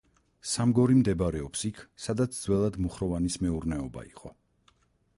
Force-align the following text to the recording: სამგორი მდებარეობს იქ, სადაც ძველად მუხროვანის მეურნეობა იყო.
სამგორი 0.51 0.95
მდებარეობს 1.01 1.67
იქ, 1.69 1.83
სადაც 2.07 2.41
ძველად 2.47 2.83
მუხროვანის 2.87 3.39
მეურნეობა 3.45 4.11
იყო. 4.13 4.37